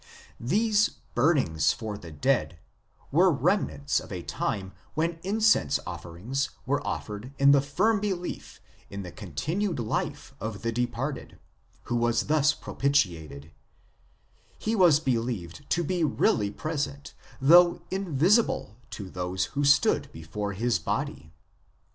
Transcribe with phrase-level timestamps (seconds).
[0.39, 2.57] These" burnings for the dead"
[3.11, 8.59] were remnants of a time when incense offerings were offered in the firm belief
[8.89, 11.37] in the continued life of the departed,
[11.83, 13.51] who was thus propitiated;
[14.57, 20.79] he was believed to be really present, though invisible to those who stood before his
[20.79, 21.31] body.